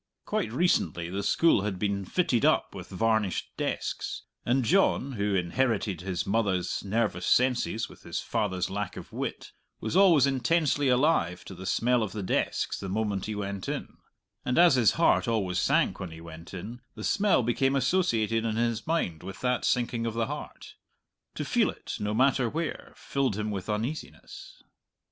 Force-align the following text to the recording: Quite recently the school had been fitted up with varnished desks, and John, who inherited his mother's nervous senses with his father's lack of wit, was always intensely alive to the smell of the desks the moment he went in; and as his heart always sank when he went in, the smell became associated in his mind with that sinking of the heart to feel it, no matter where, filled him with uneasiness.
Quite 0.25 0.51
recently 0.51 1.11
the 1.11 1.21
school 1.21 1.61
had 1.61 1.77
been 1.77 2.05
fitted 2.05 2.43
up 2.43 2.73
with 2.73 2.89
varnished 2.89 3.55
desks, 3.55 4.23
and 4.43 4.65
John, 4.65 5.11
who 5.11 5.35
inherited 5.35 6.01
his 6.01 6.25
mother's 6.25 6.83
nervous 6.83 7.27
senses 7.27 7.87
with 7.87 8.01
his 8.01 8.19
father's 8.19 8.71
lack 8.71 8.97
of 8.97 9.13
wit, 9.13 9.51
was 9.79 9.95
always 9.95 10.25
intensely 10.25 10.87
alive 10.87 11.45
to 11.45 11.53
the 11.53 11.67
smell 11.67 12.01
of 12.01 12.13
the 12.13 12.23
desks 12.23 12.79
the 12.79 12.89
moment 12.89 13.27
he 13.27 13.35
went 13.35 13.69
in; 13.69 13.95
and 14.43 14.57
as 14.57 14.73
his 14.73 14.93
heart 14.93 15.27
always 15.27 15.59
sank 15.59 15.99
when 15.99 16.09
he 16.09 16.19
went 16.19 16.51
in, 16.51 16.81
the 16.95 17.03
smell 17.03 17.43
became 17.43 17.75
associated 17.75 18.43
in 18.43 18.55
his 18.55 18.87
mind 18.87 19.21
with 19.21 19.41
that 19.41 19.63
sinking 19.65 20.07
of 20.07 20.15
the 20.15 20.25
heart 20.25 20.73
to 21.35 21.45
feel 21.45 21.69
it, 21.69 21.97
no 21.99 22.15
matter 22.15 22.49
where, 22.49 22.91
filled 22.95 23.37
him 23.37 23.51
with 23.51 23.69
uneasiness. 23.69 24.63